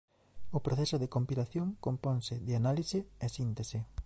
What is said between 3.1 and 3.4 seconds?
e